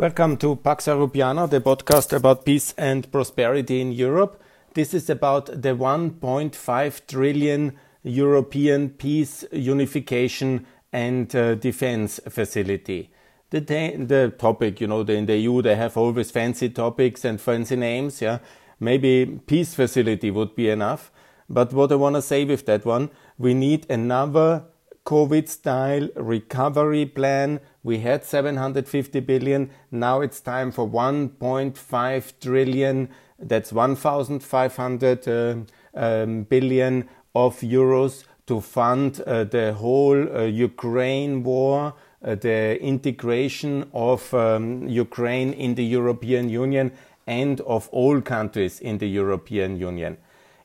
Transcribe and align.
Welcome 0.00 0.38
to 0.38 0.56
Pax 0.56 0.86
Europiana, 0.86 1.46
the 1.50 1.60
podcast 1.60 2.14
about 2.16 2.46
peace 2.46 2.72
and 2.78 3.12
prosperity 3.12 3.82
in 3.82 3.92
Europe. 3.92 4.40
This 4.72 4.94
is 4.94 5.10
about 5.10 5.48
the 5.48 5.76
1.5 5.76 7.06
trillion 7.06 7.76
European 8.02 8.88
peace, 8.88 9.44
unification, 9.52 10.64
and 10.90 11.36
uh, 11.36 11.54
defense 11.56 12.18
facility. 12.30 13.10
The, 13.50 13.60
the 13.60 14.32
topic, 14.38 14.80
you 14.80 14.86
know, 14.86 15.02
the, 15.02 15.12
in 15.12 15.26
the 15.26 15.36
EU 15.36 15.60
they 15.60 15.76
have 15.76 15.98
always 15.98 16.30
fancy 16.30 16.70
topics 16.70 17.22
and 17.26 17.38
fancy 17.38 17.76
names. 17.76 18.22
Yeah, 18.22 18.38
maybe 18.80 19.38
peace 19.46 19.74
facility 19.74 20.30
would 20.30 20.54
be 20.56 20.70
enough. 20.70 21.12
But 21.50 21.74
what 21.74 21.92
I 21.92 21.96
want 21.96 22.16
to 22.16 22.22
say 22.22 22.46
with 22.46 22.64
that 22.64 22.86
one, 22.86 23.10
we 23.36 23.52
need 23.52 23.84
another 23.90 24.64
COVID 25.04 25.46
style 25.46 26.08
recovery 26.16 27.04
plan. 27.04 27.60
We 27.82 27.98
had 27.98 28.24
750 28.24 29.20
billion. 29.20 29.70
Now 29.90 30.20
it's 30.20 30.40
time 30.40 30.70
for 30.70 30.88
1.5 30.88 32.32
trillion. 32.40 33.08
That's 33.38 33.72
1,500 33.72 35.28
uh, 35.28 35.54
um, 35.94 36.42
billion 36.42 37.08
of 37.34 37.60
euros 37.60 38.24
to 38.46 38.60
fund 38.60 39.22
uh, 39.26 39.44
the 39.44 39.72
whole 39.74 40.36
uh, 40.36 40.42
Ukraine 40.42 41.42
war, 41.42 41.94
uh, 42.22 42.34
the 42.34 42.78
integration 42.82 43.88
of 43.94 44.34
um, 44.34 44.86
Ukraine 44.88 45.52
in 45.52 45.74
the 45.74 45.84
European 45.84 46.48
Union 46.50 46.92
and 47.26 47.60
of 47.62 47.88
all 47.92 48.20
countries 48.20 48.80
in 48.80 48.98
the 48.98 49.08
European 49.08 49.78
Union. 49.78 50.18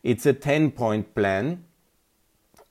It's 0.03 0.25
a 0.25 0.33
10 0.33 0.71
point 0.71 1.15
plan 1.15 1.63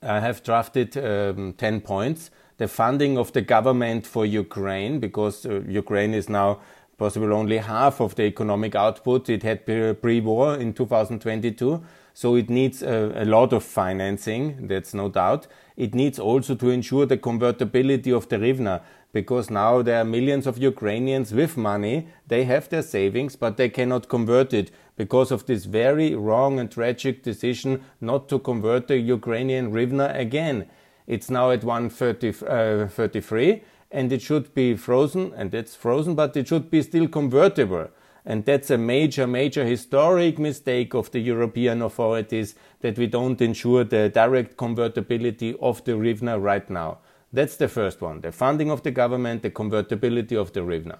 I 0.05 0.19
have 0.19 0.43
drafted 0.43 0.95
um, 0.97 1.53
10 1.53 1.81
points. 1.81 2.29
The 2.57 2.67
funding 2.67 3.17
of 3.17 3.33
the 3.33 3.41
government 3.41 4.07
for 4.07 4.25
Ukraine, 4.25 4.99
because 4.99 5.45
uh, 5.45 5.61
Ukraine 5.67 6.13
is 6.13 6.29
now 6.29 6.61
possibly 6.97 7.33
only 7.33 7.57
half 7.57 7.99
of 7.99 8.15
the 8.15 8.23
economic 8.23 8.75
output 8.75 9.29
it 9.29 9.43
had 9.43 9.65
pre 9.65 10.21
war 10.21 10.55
in 10.55 10.73
2022. 10.73 11.83
So 12.13 12.35
it 12.35 12.49
needs 12.49 12.81
a, 12.81 13.11
a, 13.13 13.25
lot 13.25 13.51
of 13.51 13.61
financing, 13.61 14.67
that's 14.67 14.93
no 14.93 15.09
doubt. 15.09 15.47
It 15.75 15.93
needs 15.93 16.17
also 16.17 16.55
to 16.55 16.69
ensure 16.69 17.05
the 17.05 17.17
convertibility 17.17 18.13
of 18.13 18.29
the 18.29 18.37
hryvnia, 18.37 18.83
because 19.11 19.49
now 19.49 19.81
there 19.81 19.99
are 19.99 20.05
millions 20.05 20.47
of 20.47 20.57
Ukrainians 20.57 21.33
with 21.33 21.57
money. 21.57 22.07
They 22.25 22.45
have 22.45 22.69
their 22.69 22.83
savings, 22.83 23.35
but 23.35 23.57
they 23.57 23.67
cannot 23.67 24.07
convert 24.07 24.53
it 24.53 24.71
because 24.95 25.29
of 25.29 25.45
this 25.45 25.65
very 25.65 26.15
wrong 26.15 26.57
and 26.57 26.71
tragic 26.71 27.21
decision 27.21 27.83
not 27.99 28.29
to 28.29 28.39
convert 28.39 28.87
the 28.87 28.97
Ukrainian 28.97 29.73
hryvnia 29.73 30.17
again. 30.17 30.69
It's 31.07 31.29
now 31.29 31.51
at 31.51 31.63
133 31.63 33.51
uh, 33.51 33.59
and 33.91 34.11
it 34.11 34.21
should 34.21 34.53
be 34.53 34.75
frozen, 34.75 35.33
and 35.35 35.53
it's 35.53 35.75
frozen, 35.75 36.15
but 36.15 36.35
it 36.35 36.47
should 36.47 36.69
be 36.69 36.81
still 36.81 37.07
convertible. 37.07 37.87
And 38.25 38.43
that's 38.43 38.71
a 38.71 38.77
major, 38.77 39.27
major 39.27 39.63
historic 39.63 40.39
mistake 40.39 40.95
of 40.95 41.11
the 41.11 41.19
European 41.19 41.81
authorities 41.81 42.55
that 42.81 42.97
we 42.97 43.05
don't 43.07 43.39
ensure 43.39 43.83
the 43.83 44.09
direct 44.09 44.57
convertibility 44.57 45.55
of 45.61 45.83
the 45.85 45.91
hryvnia 45.91 46.41
right 46.41 46.67
now. 46.69 46.97
That's 47.31 47.55
the 47.57 47.67
first 47.67 48.01
one. 48.01 48.21
The 48.21 48.31
funding 48.31 48.71
of 48.71 48.81
the 48.81 48.91
government, 48.91 49.43
the 49.43 49.51
convertibility 49.51 50.35
of 50.35 50.53
the 50.53 50.61
hryvnia. 50.61 50.97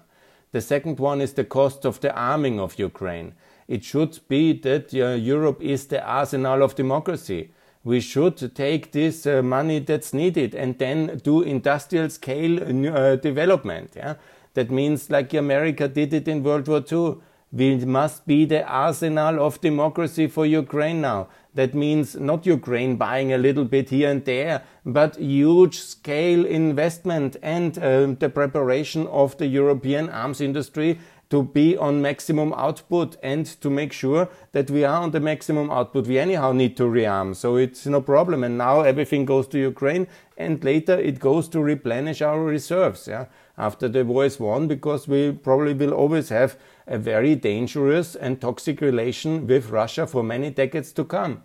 The 0.52 0.60
second 0.60 1.00
one 1.00 1.20
is 1.20 1.32
the 1.32 1.44
cost 1.44 1.84
of 1.84 2.00
the 2.00 2.14
arming 2.14 2.60
of 2.60 2.78
Ukraine. 2.78 3.34
It 3.66 3.82
should 3.82 4.20
be 4.28 4.52
that 4.60 4.94
uh, 4.94 5.14
Europe 5.14 5.60
is 5.60 5.86
the 5.86 6.02
arsenal 6.02 6.62
of 6.62 6.76
democracy. 6.76 7.50
We 7.86 8.00
should 8.00 8.52
take 8.56 8.90
this 8.90 9.28
uh, 9.28 9.42
money 9.42 9.78
that's 9.78 10.12
needed 10.12 10.56
and 10.56 10.76
then 10.76 11.20
do 11.22 11.42
industrial 11.42 12.10
scale 12.10 12.58
uh, 12.58 13.14
development. 13.14 13.92
Yeah? 13.94 14.16
That 14.54 14.72
means 14.72 15.08
like 15.08 15.32
America 15.32 15.86
did 15.86 16.12
it 16.12 16.26
in 16.26 16.42
World 16.42 16.66
War 16.66 16.82
II. 16.90 17.18
We 17.52 17.76
must 17.84 18.26
be 18.26 18.44
the 18.44 18.66
arsenal 18.66 19.38
of 19.38 19.60
democracy 19.60 20.26
for 20.26 20.44
Ukraine 20.44 21.00
now. 21.00 21.28
That 21.54 21.74
means 21.74 22.16
not 22.16 22.44
Ukraine 22.44 22.96
buying 22.96 23.32
a 23.32 23.38
little 23.38 23.64
bit 23.64 23.90
here 23.90 24.10
and 24.10 24.24
there, 24.24 24.64
but 24.84 25.16
huge 25.16 25.78
scale 25.78 26.44
investment 26.44 27.36
and 27.40 27.78
uh, 27.78 28.14
the 28.18 28.28
preparation 28.28 29.06
of 29.06 29.38
the 29.38 29.46
European 29.46 30.10
arms 30.10 30.40
industry 30.40 30.98
to 31.28 31.42
be 31.42 31.76
on 31.76 32.00
maximum 32.00 32.52
output 32.52 33.16
and 33.22 33.46
to 33.60 33.68
make 33.68 33.92
sure 33.92 34.28
that 34.52 34.70
we 34.70 34.84
are 34.84 35.02
on 35.02 35.10
the 35.10 35.20
maximum 35.20 35.70
output. 35.70 36.06
We 36.06 36.18
anyhow 36.18 36.52
need 36.52 36.76
to 36.76 36.84
rearm, 36.84 37.34
so 37.34 37.56
it's 37.56 37.86
no 37.86 38.00
problem. 38.00 38.44
And 38.44 38.56
now 38.56 38.82
everything 38.82 39.24
goes 39.24 39.48
to 39.48 39.58
Ukraine, 39.58 40.06
and 40.36 40.62
later 40.62 40.94
it 40.94 41.18
goes 41.18 41.48
to 41.48 41.60
replenish 41.60 42.22
our 42.22 42.40
reserves. 42.40 43.08
Yeah, 43.08 43.26
after 43.58 43.88
the 43.88 44.04
war 44.04 44.24
is 44.24 44.38
won, 44.38 44.68
because 44.68 45.08
we 45.08 45.32
probably 45.32 45.74
will 45.74 45.92
always 45.92 46.28
have 46.28 46.56
a 46.86 46.98
very 46.98 47.34
dangerous 47.34 48.14
and 48.14 48.40
toxic 48.40 48.80
relation 48.80 49.46
with 49.46 49.70
Russia 49.70 50.06
for 50.06 50.22
many 50.22 50.50
decades 50.50 50.92
to 50.92 51.04
come. 51.04 51.42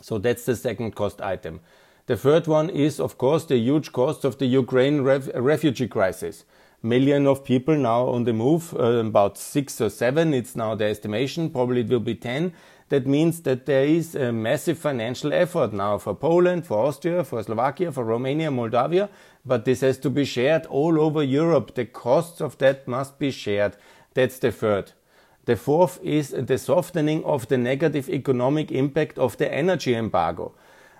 So 0.00 0.18
that's 0.18 0.44
the 0.44 0.54
second 0.54 0.94
cost 0.94 1.20
item. 1.20 1.60
The 2.06 2.16
third 2.16 2.46
one 2.46 2.70
is, 2.70 3.00
of 3.00 3.18
course, 3.18 3.44
the 3.44 3.58
huge 3.58 3.92
cost 3.92 4.24
of 4.24 4.38
the 4.38 4.46
Ukraine 4.46 5.02
ref 5.02 5.28
refugee 5.34 5.88
crisis 5.88 6.44
million 6.82 7.26
of 7.26 7.44
people 7.44 7.76
now 7.76 8.06
on 8.06 8.24
the 8.24 8.32
move, 8.32 8.74
uh, 8.74 9.04
about 9.04 9.36
six 9.36 9.80
or 9.80 9.90
seven. 9.90 10.32
It's 10.32 10.56
now 10.56 10.74
the 10.74 10.84
estimation. 10.84 11.50
Probably 11.50 11.80
it 11.80 11.88
will 11.88 12.00
be 12.00 12.14
10. 12.14 12.52
That 12.88 13.06
means 13.06 13.42
that 13.42 13.66
there 13.66 13.84
is 13.84 14.14
a 14.14 14.32
massive 14.32 14.78
financial 14.78 15.32
effort 15.32 15.72
now 15.72 15.98
for 15.98 16.14
Poland, 16.14 16.66
for 16.66 16.86
Austria, 16.86 17.22
for 17.22 17.42
Slovakia, 17.42 17.92
for 17.92 18.04
Romania, 18.04 18.50
Moldavia. 18.50 19.10
But 19.44 19.64
this 19.64 19.82
has 19.82 19.98
to 19.98 20.10
be 20.10 20.24
shared 20.24 20.64
all 20.66 20.98
over 21.00 21.22
Europe. 21.22 21.74
The 21.74 21.84
costs 21.84 22.40
of 22.40 22.56
that 22.58 22.88
must 22.88 23.18
be 23.18 23.30
shared. 23.30 23.76
That's 24.14 24.38
the 24.38 24.52
third. 24.52 24.92
The 25.44 25.56
fourth 25.56 25.98
is 26.02 26.30
the 26.30 26.58
softening 26.58 27.24
of 27.24 27.48
the 27.48 27.58
negative 27.58 28.08
economic 28.08 28.70
impact 28.70 29.18
of 29.18 29.36
the 29.36 29.52
energy 29.52 29.94
embargo. 29.94 30.54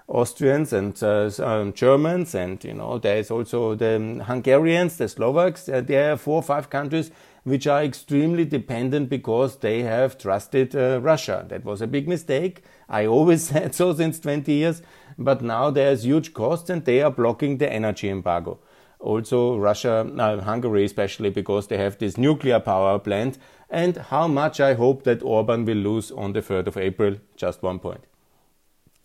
Austrians 0.08 0.72
and 0.72 1.00
uh, 1.02 1.30
um, 1.40 1.74
Germans, 1.74 2.34
and 2.34 2.64
you 2.64 2.72
know 2.72 2.98
there 2.98 3.18
is 3.18 3.30
also 3.30 3.74
the 3.74 4.24
Hungarians, 4.26 4.96
the 4.96 5.06
Slovaks. 5.06 5.68
Uh, 5.68 5.82
there 5.82 6.12
are 6.12 6.16
four 6.16 6.36
or 6.36 6.42
five 6.42 6.70
countries 6.70 7.10
which 7.44 7.66
are 7.66 7.82
extremely 7.82 8.44
dependent 8.44 9.08
because 9.08 9.56
they 9.58 9.82
have 9.82 10.18
trusted 10.18 10.74
uh, 10.74 11.00
Russia. 11.00 11.44
That 11.48 11.64
was 11.64 11.82
a 11.82 11.86
big 11.86 12.08
mistake. 12.08 12.62
I 12.88 13.06
always 13.06 13.42
said 13.48 13.74
so 13.74 13.94
since 13.94 14.18
20 14.18 14.50
years, 14.52 14.82
but 15.18 15.42
now 15.42 15.70
there's 15.70 16.04
huge 16.04 16.32
costs 16.32 16.70
and 16.70 16.84
they 16.84 17.02
are 17.02 17.10
blocking 17.10 17.58
the 17.58 17.70
energy 17.70 18.08
embargo. 18.08 18.60
Also, 19.00 19.56
Russia, 19.58 20.10
uh, 20.18 20.40
Hungary 20.40 20.84
especially, 20.84 21.30
because 21.30 21.68
they 21.68 21.76
have 21.76 21.98
this 21.98 22.16
nuclear 22.16 22.58
power 22.58 22.98
plant, 22.98 23.38
and 23.70 23.96
how 23.96 24.26
much 24.26 24.58
I 24.58 24.74
hope 24.74 25.04
that 25.04 25.22
Orban 25.22 25.64
will 25.64 25.76
lose 25.76 26.10
on 26.10 26.32
the 26.32 26.42
3rd 26.42 26.66
of 26.66 26.76
April. 26.76 27.16
Just 27.36 27.62
one 27.62 27.78
point. 27.78 28.04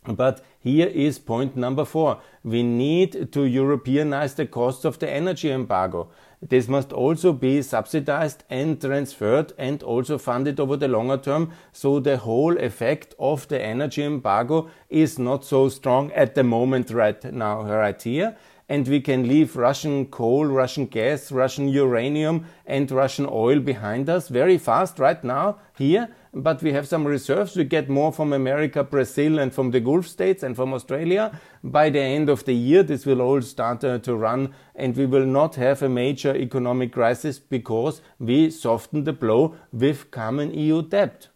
But 0.05 0.43
here 0.59 0.87
is 0.87 1.19
point 1.19 1.55
number 1.55 1.85
four. 1.85 2.19
We 2.43 2.63
need 2.63 3.31
to 3.31 3.39
Europeanize 3.39 4.35
the 4.35 4.45
costs 4.45 4.85
of 4.85 4.99
the 4.99 5.09
energy 5.09 5.51
embargo. 5.51 6.09
This 6.41 6.67
must 6.67 6.91
also 6.91 7.31
be 7.31 7.61
subsidized 7.61 8.43
and 8.49 8.79
transferred 8.79 9.53
and 9.57 9.81
also 9.81 10.17
funded 10.17 10.59
over 10.59 10.75
the 10.75 10.89
longer 10.89 11.17
term 11.17 11.51
so 11.71 12.01
the 12.01 12.17
whole 12.17 12.57
effect 12.57 13.15
of 13.17 13.47
the 13.47 13.61
energy 13.61 14.03
embargo 14.03 14.69
is 14.89 15.17
not 15.17 15.45
so 15.45 15.69
strong 15.69 16.11
at 16.11 16.35
the 16.35 16.43
moment 16.43 16.91
right 16.91 17.23
now, 17.31 17.63
right 17.63 18.01
here. 18.01 18.35
And 18.67 18.87
we 18.87 18.99
can 18.99 19.27
leave 19.27 19.55
Russian 19.55 20.07
coal, 20.07 20.45
Russian 20.45 20.87
gas, 20.87 21.31
Russian 21.31 21.69
uranium 21.69 22.45
and 22.65 22.91
Russian 22.91 23.27
oil 23.29 23.59
behind 23.59 24.09
us 24.09 24.27
very 24.27 24.57
fast 24.57 24.99
right 24.99 25.23
now 25.23 25.59
here 25.77 26.09
but 26.33 26.63
we 26.63 26.73
have 26.73 26.87
some 26.87 27.05
reserves. 27.05 27.55
We 27.55 27.63
get 27.63 27.89
more 27.89 28.11
from 28.11 28.33
America, 28.33 28.83
Brazil, 28.83 29.37
and 29.37 29.53
from 29.53 29.71
the 29.71 29.79
Gulf 29.79 30.07
states 30.07 30.41
and 30.41 30.55
from 30.55 30.73
Australia. 30.73 31.39
By 31.63 31.89
the 31.89 32.01
end 32.01 32.29
of 32.29 32.45
the 32.45 32.53
year, 32.53 32.81
this 32.81 33.05
will 33.05 33.21
all 33.21 33.41
start 33.41 33.83
uh, 33.83 33.99
to 33.99 34.15
run, 34.15 34.53
and 34.75 34.95
we 34.97 35.05
will 35.05 35.25
not 35.25 35.55
have 35.55 35.83
a 35.83 35.89
major 35.89 36.35
economic 36.35 36.93
crisis 36.93 37.37
because 37.37 38.01
we 38.19 38.49
soften 38.49 39.03
the 39.03 39.13
blow 39.13 39.55
with 39.71 40.09
common 40.09 40.53
EU 40.53 40.81
debt. 40.81 41.27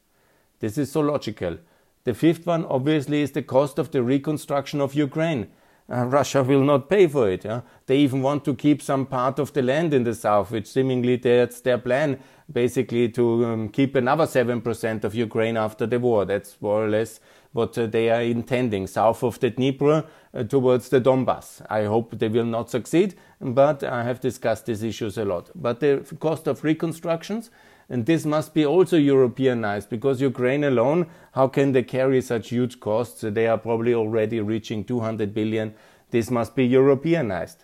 This 0.59 0.77
is 0.77 0.91
so 0.91 1.01
logical. 1.01 1.57
The 2.03 2.15
fifth 2.15 2.47
one, 2.47 2.65
obviously, 2.65 3.21
is 3.21 3.33
the 3.33 3.43
cost 3.43 3.77
of 3.77 3.91
the 3.91 4.01
reconstruction 4.01 4.81
of 4.81 4.95
Ukraine. 4.95 5.47
Uh, 5.89 6.05
Russia 6.05 6.43
will 6.43 6.63
not 6.63 6.89
pay 6.89 7.07
for 7.07 7.29
it. 7.29 7.45
Yeah? 7.45 7.61
They 7.85 7.97
even 7.97 8.21
want 8.21 8.43
to 8.45 8.55
keep 8.55 8.81
some 8.81 9.05
part 9.05 9.39
of 9.39 9.53
the 9.53 9.61
land 9.61 9.93
in 9.93 10.03
the 10.03 10.15
south, 10.15 10.51
which 10.51 10.67
seemingly 10.67 11.15
that's 11.15 11.61
their 11.61 11.77
plan, 11.77 12.19
basically 12.51 13.09
to 13.09 13.45
um, 13.45 13.69
keep 13.69 13.95
another 13.95 14.25
7% 14.25 15.03
of 15.03 15.15
Ukraine 15.15 15.57
after 15.57 15.85
the 15.85 15.99
war. 15.99 16.25
That's 16.25 16.61
more 16.61 16.85
or 16.85 16.89
less 16.89 17.19
what 17.51 17.77
uh, 17.77 17.87
they 17.87 18.09
are 18.09 18.21
intending, 18.21 18.87
south 18.87 19.23
of 19.23 19.39
the 19.39 19.49
Dnieper 19.49 20.05
uh, 20.33 20.43
towards 20.43 20.89
the 20.89 21.01
Donbass. 21.01 21.65
I 21.69 21.85
hope 21.85 22.17
they 22.17 22.27
will 22.27 22.45
not 22.45 22.69
succeed, 22.69 23.15
but 23.41 23.83
I 23.83 24.03
have 24.03 24.19
discussed 24.19 24.67
these 24.67 24.83
issues 24.83 25.17
a 25.17 25.25
lot. 25.25 25.49
But 25.55 25.79
the 25.79 26.05
cost 26.19 26.47
of 26.47 26.63
reconstructions, 26.63 27.49
and 27.89 28.05
this 28.05 28.25
must 28.25 28.53
be 28.53 28.65
also 28.65 28.97
Europeanized 28.97 29.89
because 29.89 30.21
Ukraine 30.21 30.63
alone, 30.63 31.07
how 31.33 31.47
can 31.47 31.71
they 31.71 31.83
carry 31.83 32.21
such 32.21 32.49
huge 32.49 32.79
costs? 32.79 33.21
They 33.21 33.47
are 33.47 33.57
probably 33.57 33.93
already 33.93 34.41
reaching 34.41 34.83
200 34.83 35.33
billion. 35.33 35.73
This 36.11 36.29
must 36.29 36.55
be 36.55 36.65
Europeanized. 36.65 37.63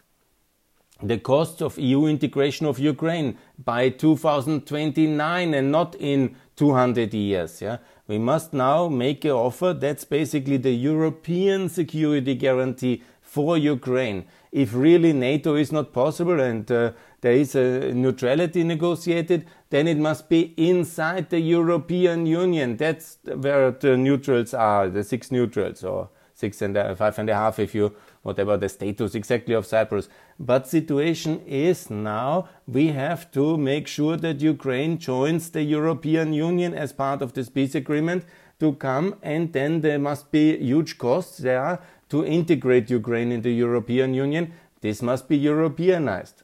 The 1.03 1.17
costs 1.17 1.61
of 1.61 1.77
EU 1.77 2.05
integration 2.05 2.65
of 2.65 2.79
Ukraine 2.79 3.37
by 3.63 3.89
2029 3.89 5.53
and 5.53 5.71
not 5.71 5.95
in 5.95 6.35
200 6.55 7.13
years. 7.13 7.61
Yeah? 7.61 7.77
We 8.07 8.17
must 8.17 8.53
now 8.53 8.87
make 8.87 9.25
an 9.25 9.31
offer 9.31 9.73
that's 9.73 10.05
basically 10.05 10.57
the 10.57 10.71
European 10.73 11.69
security 11.69 12.35
guarantee 12.35 13.03
for 13.21 13.57
Ukraine. 13.57 14.25
If 14.51 14.73
really 14.73 15.13
NATO 15.13 15.55
is 15.55 15.71
not 15.71 15.91
possible 15.91 16.39
and 16.39 16.71
uh, 16.71 16.91
there 17.21 17.33
is 17.33 17.55
a 17.55 17.93
neutrality 17.93 18.63
negotiated, 18.63 19.47
then 19.71 19.87
it 19.87 19.97
must 19.97 20.29
be 20.29 20.53
inside 20.57 21.29
the 21.31 21.39
European 21.39 22.25
Union. 22.25 22.77
That's 22.77 23.17
where 23.23 23.71
the 23.71 23.97
neutrals 23.97 24.53
are, 24.53 24.89
the 24.89 25.03
six 25.03 25.31
neutrals, 25.31 25.83
or 25.83 26.09
six 26.35 26.61
and 26.61 26.77
a, 26.77 26.95
five 26.95 27.17
and 27.17 27.29
a 27.29 27.33
half 27.33 27.57
if 27.59 27.73
you 27.73 27.95
whatever 28.23 28.57
the 28.57 28.69
status 28.69 29.15
exactly 29.15 29.53
of 29.53 29.65
Cyprus. 29.65 30.09
But 30.39 30.67
situation 30.67 31.41
is 31.45 31.89
now 31.89 32.49
we 32.67 32.87
have 32.87 33.31
to 33.31 33.57
make 33.57 33.87
sure 33.87 34.17
that 34.17 34.41
Ukraine 34.41 34.97
joins 34.97 35.49
the 35.49 35.61
European 35.61 36.33
Union 36.33 36.73
as 36.73 36.91
part 36.91 37.21
of 37.21 37.33
this 37.33 37.49
peace 37.49 37.75
agreement 37.75 38.25
to 38.59 38.73
come 38.73 39.15
and 39.21 39.53
then 39.53 39.81
there 39.81 39.99
must 39.99 40.31
be 40.31 40.57
huge 40.57 40.97
costs 40.97 41.37
there 41.37 41.79
to 42.09 42.25
integrate 42.25 42.89
Ukraine 42.89 43.31
in 43.31 43.41
the 43.41 43.51
European 43.51 44.13
Union. 44.13 44.53
This 44.81 45.01
must 45.01 45.27
be 45.27 45.37
Europeanized. 45.37 46.43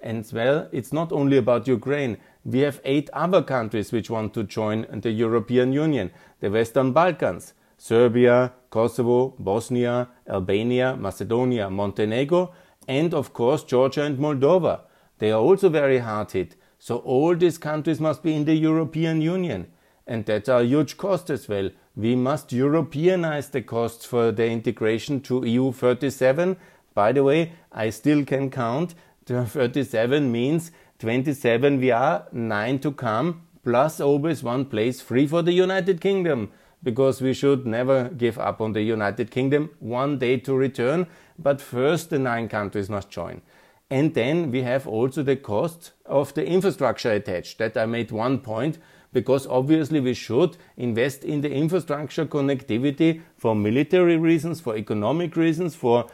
And 0.00 0.28
well, 0.32 0.68
it's 0.72 0.92
not 0.92 1.12
only 1.12 1.36
about 1.36 1.66
Ukraine. 1.66 2.18
We 2.44 2.60
have 2.60 2.80
eight 2.84 3.10
other 3.12 3.42
countries 3.42 3.92
which 3.92 4.10
want 4.10 4.34
to 4.34 4.44
join 4.44 4.86
the 4.92 5.10
European 5.10 5.72
Union. 5.72 6.12
The 6.40 6.50
Western 6.50 6.92
Balkans, 6.92 7.54
Serbia, 7.76 8.52
Kosovo, 8.76 9.34
Bosnia, 9.38 10.08
Albania, 10.28 10.94
Macedonia, 10.96 11.70
Montenegro, 11.70 12.52
and 12.86 13.14
of 13.14 13.32
course 13.32 13.64
Georgia 13.64 14.02
and 14.02 14.18
Moldova. 14.18 14.80
They 15.18 15.32
are 15.32 15.40
also 15.40 15.70
very 15.70 16.00
hard 16.00 16.32
hit. 16.32 16.56
So 16.78 16.98
all 16.98 17.34
these 17.34 17.56
countries 17.56 18.00
must 18.00 18.22
be 18.22 18.34
in 18.34 18.44
the 18.44 18.54
European 18.54 19.22
Union. 19.22 19.68
And 20.06 20.26
that's 20.26 20.50
a 20.50 20.62
huge 20.62 20.98
cost 20.98 21.30
as 21.30 21.48
well. 21.48 21.70
We 21.96 22.16
must 22.16 22.50
Europeanize 22.50 23.50
the 23.50 23.62
costs 23.62 24.04
for 24.04 24.30
the 24.30 24.46
integration 24.46 25.22
to 25.22 25.42
EU 25.46 25.72
37. 25.72 26.58
By 26.92 27.12
the 27.12 27.24
way, 27.24 27.52
I 27.72 27.88
still 27.88 28.26
can 28.26 28.50
count. 28.50 28.94
37 29.26 30.30
means 30.30 30.70
27 30.98 31.80
we 31.80 31.90
are, 31.92 32.26
9 32.30 32.78
to 32.80 32.92
come, 32.92 33.40
plus 33.64 34.00
always 34.00 34.42
one 34.42 34.66
place 34.66 35.00
free 35.00 35.26
for 35.26 35.40
the 35.40 35.52
United 35.52 36.02
Kingdom 36.02 36.50
because 36.86 37.20
we 37.20 37.34
should 37.34 37.66
never 37.66 38.10
give 38.10 38.38
up 38.38 38.60
on 38.60 38.72
the 38.72 38.80
United 38.80 39.28
Kingdom. 39.28 39.70
One 39.80 40.20
day 40.20 40.36
to 40.36 40.54
return, 40.54 41.08
but 41.36 41.60
first 41.60 42.10
the 42.10 42.18
nine 42.20 42.48
countries 42.48 42.88
must 42.88 43.10
join. 43.10 43.42
And 43.90 44.14
then 44.14 44.52
we 44.52 44.62
have 44.62 44.86
also 44.86 45.24
the 45.24 45.34
cost 45.34 45.90
of 46.06 46.32
the 46.34 46.46
infrastructure 46.46 47.10
attached. 47.10 47.58
That 47.58 47.76
I 47.76 47.86
made 47.86 48.12
one 48.12 48.38
point 48.38 48.78
because 49.12 49.48
obviously 49.48 49.98
we 49.98 50.14
should 50.14 50.56
invest 50.76 51.24
in 51.24 51.40
the 51.40 51.50
infrastructure 51.50 52.24
connectivity 52.24 53.20
for 53.36 53.56
military 53.56 54.16
reasons, 54.16 54.60
for 54.60 54.76
economic 54.76 55.34
reasons, 55.34 55.74
for 55.74 56.06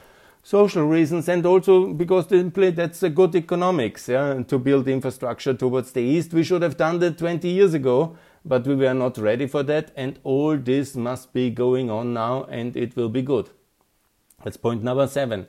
social 0.43 0.87
reasons, 0.87 1.29
and 1.29 1.45
also 1.45 1.93
because 1.93 2.31
simply 2.31 2.71
that's 2.71 3.03
a 3.03 3.11
good 3.11 3.35
economics 3.35 4.09
yeah, 4.09 4.43
to 4.49 4.59
build 4.59 4.89
infrastructure 4.89 5.53
towards 5.53 5.93
the 5.93 6.01
east. 6.01 6.33
We 6.33 6.45
should 6.45 6.63
have 6.63 6.79
done 6.79 6.99
that 7.01 7.19
20 7.19 7.47
years 7.47 7.75
ago 7.75 8.17
but 8.45 8.67
we 8.67 8.75
were 8.75 8.95
not 8.95 9.19
ready 9.19 9.47
for 9.47 9.63
that, 9.65 9.93
and 9.97 10.19
all 10.25 10.57
this 10.57 10.97
must 10.97 11.33
be 11.33 11.51
going 11.51 11.91
on 11.91 12.13
now, 12.13 12.45
and 12.45 12.77
it 12.77 12.97
will 12.97 13.09
be 13.09 13.23
good. 13.23 13.51
That's 14.43 14.57
point 14.57 14.83
number 14.83 15.07
seven. 15.07 15.47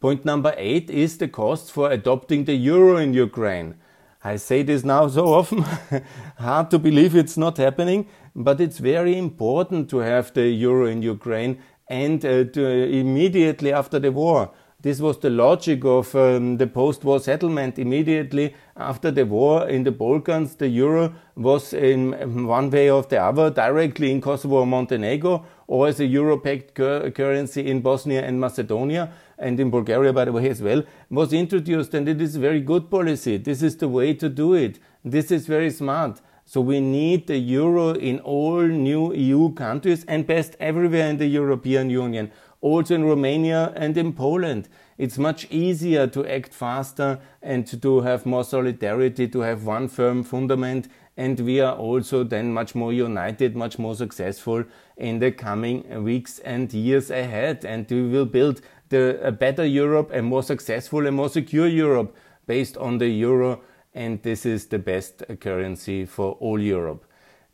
Point 0.00 0.24
number 0.24 0.54
eight 0.56 0.90
is 0.90 1.18
the 1.18 1.28
cost 1.28 1.70
for 1.70 1.90
adopting 1.90 2.44
the 2.44 2.54
euro 2.54 2.96
in 2.96 3.14
Ukraine. 3.14 3.76
I 4.24 4.36
say 4.36 4.62
this 4.62 4.84
now 4.84 5.08
so 5.08 5.26
often, 5.34 5.62
hard 6.38 6.70
to 6.70 6.78
believe 6.78 7.14
it's 7.14 7.36
not 7.36 7.56
happening, 7.56 8.08
but 8.34 8.60
it's 8.60 8.78
very 8.78 9.18
important 9.18 9.90
to 9.90 9.98
have 9.98 10.32
the 10.32 10.48
euro 10.48 10.86
in 10.86 11.02
Ukraine 11.02 11.60
and 11.88 12.24
uh, 12.24 12.44
to, 12.44 12.64
immediately 12.64 13.72
after 13.72 13.98
the 13.98 14.12
war. 14.12 14.50
This 14.82 14.98
was 14.98 15.18
the 15.18 15.30
logic 15.30 15.84
of 15.84 16.12
um, 16.16 16.56
the 16.56 16.66
post-war 16.66 17.20
settlement. 17.20 17.78
Immediately 17.78 18.52
after 18.76 19.12
the 19.12 19.24
war 19.24 19.68
in 19.68 19.84
the 19.84 19.92
Balkans, 19.92 20.56
the 20.56 20.66
euro 20.66 21.14
was 21.36 21.72
in 21.72 22.46
one 22.48 22.68
way 22.68 22.90
or 22.90 23.04
the 23.04 23.22
other 23.22 23.48
directly 23.48 24.10
in 24.10 24.20
Kosovo 24.20 24.56
or 24.56 24.66
Montenegro, 24.66 25.46
or 25.68 25.86
as 25.86 26.00
a 26.00 26.04
euro-pegged 26.04 26.74
cur 26.74 27.12
currency 27.12 27.70
in 27.70 27.80
Bosnia 27.80 28.26
and 28.26 28.40
Macedonia, 28.40 29.12
and 29.38 29.60
in 29.60 29.70
Bulgaria, 29.70 30.12
by 30.12 30.24
the 30.24 30.32
way, 30.32 30.50
as 30.50 30.60
well, 30.60 30.82
was 31.10 31.32
introduced. 31.32 31.94
And 31.94 32.08
it 32.08 32.20
is 32.20 32.34
a 32.34 32.40
very 32.40 32.60
good 32.60 32.90
policy. 32.90 33.36
This 33.36 33.62
is 33.62 33.76
the 33.76 33.88
way 33.88 34.14
to 34.14 34.28
do 34.28 34.54
it. 34.54 34.80
This 35.04 35.30
is 35.30 35.46
very 35.46 35.70
smart. 35.70 36.20
So 36.44 36.60
we 36.60 36.80
need 36.80 37.28
the 37.28 37.38
euro 37.38 37.90
in 37.90 38.18
all 38.18 38.62
new 38.62 39.14
EU 39.14 39.54
countries 39.54 40.04
and 40.08 40.26
best 40.26 40.56
everywhere 40.58 41.08
in 41.08 41.18
the 41.18 41.26
European 41.26 41.88
Union 41.88 42.32
also 42.62 42.94
in 42.94 43.04
Romania 43.04 43.72
and 43.76 43.96
in 43.98 44.14
Poland. 44.14 44.68
It's 44.96 45.18
much 45.18 45.46
easier 45.50 46.06
to 46.06 46.24
act 46.26 46.54
faster 46.54 47.18
and 47.42 47.66
to 47.82 48.00
have 48.00 48.24
more 48.24 48.44
solidarity, 48.44 49.28
to 49.28 49.40
have 49.40 49.64
one 49.66 49.88
firm 49.88 50.22
fundament. 50.22 50.88
And 51.16 51.38
we 51.40 51.60
are 51.60 51.74
also 51.74 52.24
then 52.24 52.52
much 52.52 52.74
more 52.74 52.92
united, 52.92 53.54
much 53.54 53.78
more 53.78 53.94
successful 53.94 54.64
in 54.96 55.18
the 55.18 55.32
coming 55.32 56.04
weeks 56.04 56.38
and 56.38 56.72
years 56.72 57.10
ahead. 57.10 57.64
And 57.64 57.90
we 57.90 58.08
will 58.08 58.26
build 58.26 58.62
the, 58.88 59.18
a 59.22 59.32
better 59.32 59.66
Europe, 59.66 60.10
a 60.14 60.22
more 60.22 60.42
successful 60.42 61.06
and 61.06 61.16
more 61.16 61.28
secure 61.28 61.66
Europe 61.66 62.16
based 62.46 62.76
on 62.76 62.98
the 62.98 63.08
euro. 63.08 63.60
And 63.94 64.22
this 64.22 64.46
is 64.46 64.66
the 64.66 64.78
best 64.78 65.22
currency 65.40 66.06
for 66.06 66.32
all 66.40 66.60
Europe. 66.60 67.04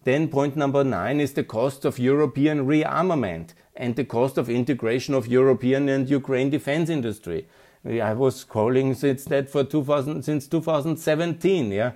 Then 0.04 0.28
point 0.28 0.56
number 0.56 0.84
nine 0.84 1.20
is 1.20 1.32
the 1.32 1.42
cost 1.42 1.84
of 1.84 1.98
European 1.98 2.66
rearmament 2.66 3.54
and 3.78 3.96
the 3.96 4.04
cost 4.04 4.36
of 4.36 4.50
integration 4.50 5.14
of 5.14 5.26
European 5.26 5.88
and 5.88 6.10
Ukraine 6.10 6.50
defense 6.50 6.90
industry. 6.90 7.46
I 7.86 8.12
was 8.12 8.44
calling 8.44 8.94
since 8.94 9.24
that 9.26 9.48
for 9.48 9.64
2000, 9.64 10.22
since 10.22 10.46
2017, 10.48 11.70
yeah. 11.72 11.92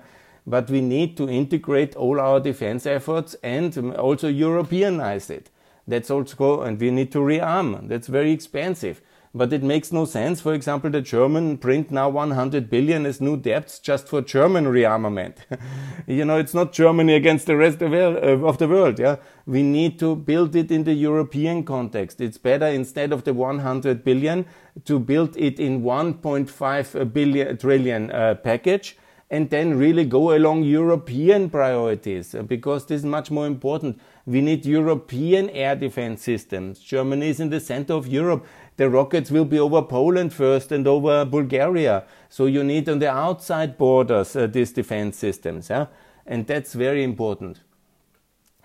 But 0.47 0.69
we 0.69 0.81
need 0.81 1.15
to 1.17 1.29
integrate 1.29 1.95
all 1.95 2.19
our 2.19 2.39
defense 2.39 2.85
efforts 2.85 3.35
and 3.43 3.77
also 3.95 4.29
Europeanize 4.31 5.29
it. 5.29 5.49
That's 5.87 6.09
also, 6.09 6.61
and 6.61 6.79
we 6.79 6.89
need 6.89 7.11
to 7.11 7.19
rearm. 7.19 7.87
That's 7.87 8.07
very 8.07 8.31
expensive 8.31 9.01
but 9.35 9.51
it 9.51 9.63
makes 9.63 9.91
no 9.91 10.05
sense. 10.05 10.41
For 10.41 10.53
example, 10.53 10.91
the 10.91 11.01
German 11.01 11.57
print 11.57 11.89
now 11.89 12.09
100 12.09 12.69
billion 12.69 13.05
as 13.05 13.19
new 13.19 13.35
debts 13.35 13.79
just 13.79 14.07
for 14.07 14.21
German 14.21 14.65
rearmament. 14.65 15.37
you 16.07 16.23
know, 16.23 16.37
it's 16.37 16.53
not 16.53 16.71
Germany 16.71 17.15
against 17.15 17.47
the 17.47 17.55
rest 17.55 17.81
of, 17.81 17.93
uh, 17.93 18.51
the 18.51 18.67
world. 18.67 18.99
Yeah, 18.99 19.15
we 19.45 19.63
need 19.63 19.97
to 19.99 20.15
build 20.15 20.55
it 20.55 20.71
in 20.71 20.83
the 20.83 20.93
European 20.93 21.63
context. 21.63 22.21
It's 22.21 22.37
better 22.37 22.67
instead 22.67 23.11
of 23.11 23.23
the 23.23 23.33
100 23.33 24.03
billion 24.03 24.45
to 24.85 24.99
build 24.99 25.35
it 25.35 25.59
in 25.59 25.81
1.5 25.81 27.13
billion 27.13 27.57
trillion 27.57 28.11
uh, 28.11 28.35
package 28.35 28.97
and 29.33 29.49
then 29.49 29.75
really 29.79 30.05
go 30.05 30.35
along 30.35 30.61
European 30.61 31.49
priorities 31.49 32.35
uh, 32.35 32.43
because 32.43 32.85
this 32.85 32.99
is 32.99 33.05
much 33.05 33.31
more 33.31 33.47
important. 33.47 33.99
We 34.27 34.41
need 34.41 34.63
European 34.63 35.49
air 35.49 35.75
defense 35.75 36.21
systems. 36.21 36.79
Germany 36.79 37.29
is 37.29 37.39
in 37.39 37.49
the 37.49 37.59
center 37.59 37.93
of 37.93 38.07
Europe 38.07 38.45
the 38.77 38.89
rockets 38.89 39.31
will 39.31 39.45
be 39.45 39.59
over 39.59 39.81
Poland 39.81 40.33
first 40.33 40.71
and 40.71 40.87
over 40.87 41.25
Bulgaria. 41.25 42.03
So 42.29 42.45
you 42.45 42.63
need 42.63 42.89
on 42.89 42.99
the 42.99 43.11
outside 43.11 43.77
borders 43.77 44.35
uh, 44.35 44.47
these 44.47 44.71
defense 44.71 45.17
systems. 45.17 45.69
Yeah? 45.69 45.87
And 46.25 46.47
that's 46.47 46.73
very 46.73 47.03
important. 47.03 47.61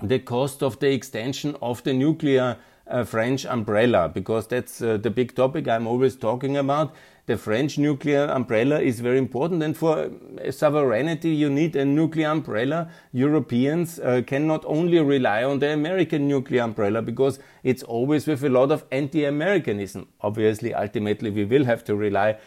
The 0.03 0.21
cost 0.21 0.63
of 0.63 0.79
the 0.79 0.93
extension 0.93 1.57
of 1.61 1.83
the 1.83 1.93
nuclear 1.93 2.57
uh, 2.89 3.05
French 3.05 3.45
umbrella, 3.47 4.09
because 4.09 4.47
that's 4.47 4.83
uh, 4.83 4.97
the 4.97 5.11
big 5.11 5.35
topic 5.35 5.69
I'm 5.69 5.87
always 5.87 6.17
talking 6.17 6.57
about 6.57 6.95
the 7.29 7.37
French 7.37 7.77
nuclear 7.77 8.25
umbrella 8.25 8.81
is 8.81 9.01
very 9.01 9.19
important. 9.19 9.63
And 9.63 9.77
for 9.77 10.11
sovereignty, 10.51 11.29
you 11.29 11.51
need 11.51 11.77
a 11.77 11.85
nuclear 11.85 12.31
umbrella. 12.31 12.91
Europeans 13.13 14.01
uh, 14.01 14.23
can 14.27 14.47
not 14.47 14.65
only 14.67 14.99
rely 14.99 15.45
on 15.45 15.59
the 15.59 15.71
American 15.73 16.27
nuclear 16.27 16.63
umbrella 16.63 17.03
because 17.03 17.39
it's 17.63 17.83
always 17.83 18.27
with 18.27 18.43
a 18.45 18.49
lot 18.49 18.73
of 18.73 18.85
anti-Americanism. 18.91 20.09
Obviously, 20.23 20.73
ultimately, 20.73 21.31
we 21.31 21.45
will 21.45 21.67
have 21.67 21.85
to 21.85 21.95
rely 21.95 22.39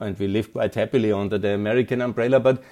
and 0.00 0.18
we 0.18 0.26
live 0.26 0.50
quite 0.52 0.74
happily 0.74 1.12
under 1.12 1.36
the 1.36 1.52
American 1.52 2.00
umbrella, 2.00 2.40
but 2.40 2.62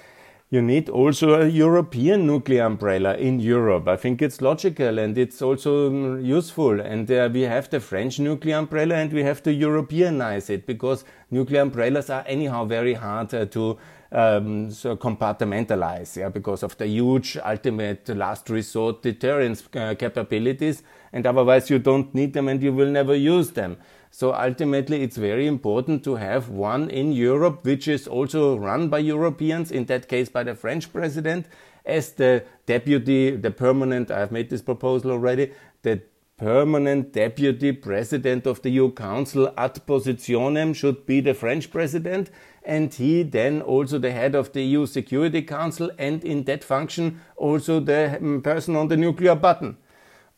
you 0.50 0.62
need 0.62 0.88
also 0.88 1.42
a 1.42 1.46
European 1.46 2.26
nuclear 2.26 2.64
umbrella 2.64 3.14
in 3.16 3.38
Europe. 3.38 3.86
I 3.86 3.96
think 3.96 4.22
it's 4.22 4.40
logical 4.40 4.98
and 4.98 5.18
it's 5.18 5.42
also 5.42 5.88
um, 5.88 6.24
useful. 6.24 6.80
And 6.80 7.10
uh, 7.10 7.28
we 7.30 7.42
have 7.42 7.68
the 7.68 7.80
French 7.80 8.18
nuclear 8.18 8.56
umbrella 8.56 8.94
and 8.94 9.12
we 9.12 9.22
have 9.24 9.42
to 9.42 9.50
Europeanize 9.50 10.48
it 10.48 10.64
because 10.64 11.04
nuclear 11.30 11.60
umbrellas 11.60 12.08
are 12.08 12.24
anyhow 12.26 12.64
very 12.64 12.94
hard 12.94 13.34
uh, 13.34 13.44
to 13.46 13.78
um, 14.10 14.70
so 14.70 14.96
compartmentalize, 14.96 16.16
yeah, 16.16 16.30
because 16.30 16.62
of 16.62 16.78
the 16.78 16.86
huge 16.86 17.36
ultimate 17.44 18.08
last 18.08 18.48
resort 18.48 19.02
deterrence 19.02 19.62
uh, 19.74 19.94
capabilities. 19.98 20.82
And 21.12 21.26
otherwise 21.26 21.68
you 21.68 21.78
don't 21.78 22.14
need 22.14 22.32
them 22.32 22.48
and 22.48 22.62
you 22.62 22.72
will 22.72 22.90
never 22.90 23.14
use 23.14 23.50
them. 23.50 23.76
So 24.10 24.34
ultimately, 24.34 25.02
it's 25.02 25.16
very 25.16 25.46
important 25.46 26.02
to 26.04 26.16
have 26.16 26.48
one 26.48 26.90
in 26.90 27.12
Europe, 27.12 27.64
which 27.64 27.88
is 27.88 28.08
also 28.08 28.56
run 28.56 28.88
by 28.88 28.98
Europeans, 28.98 29.70
in 29.70 29.84
that 29.86 30.08
case 30.08 30.28
by 30.28 30.42
the 30.42 30.54
French 30.54 30.92
president, 30.92 31.46
as 31.84 32.12
the 32.12 32.44
deputy, 32.66 33.36
the 33.36 33.50
permanent, 33.50 34.10
I've 34.10 34.32
made 34.32 34.50
this 34.50 34.62
proposal 34.62 35.10
already, 35.10 35.52
the 35.82 36.02
permanent 36.38 37.12
deputy 37.12 37.72
president 37.72 38.46
of 38.46 38.62
the 38.62 38.70
EU 38.70 38.92
Council 38.92 39.52
ad 39.58 39.74
positionem 39.86 40.74
should 40.74 41.04
be 41.04 41.20
the 41.20 41.34
French 41.34 41.70
president, 41.70 42.30
and 42.62 42.94
he 42.94 43.24
then 43.24 43.60
also 43.60 43.98
the 43.98 44.12
head 44.12 44.34
of 44.34 44.52
the 44.52 44.62
EU 44.62 44.86
Security 44.86 45.42
Council, 45.42 45.90
and 45.98 46.24
in 46.24 46.44
that 46.44 46.62
function 46.62 47.20
also 47.36 47.80
the 47.80 48.18
mm, 48.20 48.42
person 48.42 48.76
on 48.76 48.88
the 48.88 48.96
nuclear 48.96 49.34
button. 49.34 49.76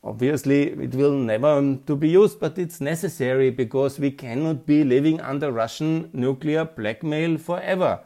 Obviously, 0.02 0.70
it 0.70 0.94
will 0.94 1.12
never 1.12 1.76
to 1.86 1.94
be 1.94 2.08
used, 2.08 2.40
but 2.40 2.58
it's 2.58 2.80
necessary 2.80 3.50
because 3.50 3.98
we 3.98 4.10
cannot 4.10 4.64
be 4.64 4.82
living 4.82 5.20
under 5.20 5.52
Russian 5.52 6.08
nuclear 6.14 6.64
blackmail 6.64 7.36
forever. 7.36 8.00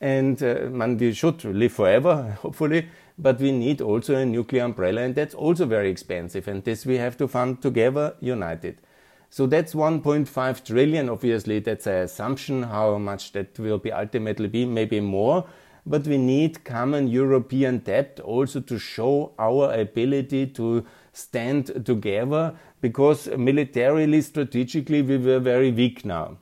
And 0.00 0.42
uh, 0.42 0.68
man, 0.70 0.98
we 0.98 1.12
should 1.12 1.44
live 1.44 1.72
forever, 1.72 2.36
hopefully, 2.42 2.88
but 3.16 3.38
we 3.38 3.52
need 3.52 3.80
also 3.80 4.16
a 4.16 4.26
nuclear 4.26 4.64
umbrella, 4.64 5.02
and 5.02 5.14
that's 5.14 5.34
also 5.34 5.66
very 5.66 5.88
expensive. 5.88 6.48
And 6.48 6.64
this 6.64 6.84
we 6.84 6.98
have 6.98 7.16
to 7.18 7.28
fund 7.28 7.62
together, 7.62 8.16
united. 8.20 8.80
So 9.30 9.46
that's 9.46 9.72
1.5 9.72 10.64
trillion. 10.64 11.08
Obviously, 11.08 11.60
that's 11.60 11.86
an 11.86 12.02
assumption 12.02 12.64
how 12.64 12.98
much 12.98 13.32
that 13.32 13.56
will 13.58 13.78
be 13.78 13.92
ultimately 13.92 14.48
be, 14.48 14.64
maybe 14.64 15.00
more 15.00 15.46
but 15.86 16.04
we 16.06 16.18
need 16.18 16.64
common 16.64 17.06
European 17.06 17.78
debt 17.78 18.18
also 18.24 18.60
to 18.60 18.78
show 18.78 19.32
our 19.38 19.72
ability 19.72 20.48
to 20.48 20.84
stand 21.16 21.86
together 21.86 22.54
because 22.80 23.26
militarily, 23.28 24.20
strategically, 24.20 25.02
we 25.02 25.16
were 25.16 25.38
very 25.38 25.72
weak 25.72 26.04
now. 26.04 26.36